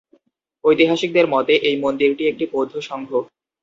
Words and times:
ঐতিহাসিকদের 0.63 1.25
মতে 1.27 1.53
এই 1.67 1.75
মন্দিরটি 1.83 2.23
একটি 2.27 2.45
বৌদ্ধসংঘ। 2.53 3.09